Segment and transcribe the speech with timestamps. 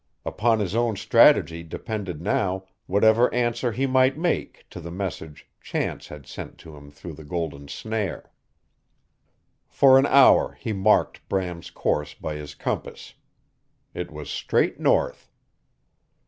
[0.25, 6.07] Upon his own strategy depended now whatever answer he might make to the message chance
[6.07, 8.31] had sent to him through the golden snare.
[9.67, 13.13] For an hour he marked Bram's course by his compass.
[13.93, 15.29] It was straight north.